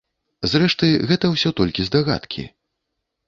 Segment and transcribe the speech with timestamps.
[0.51, 2.47] Зрэшты, гэта ўсё толькі здагадкі.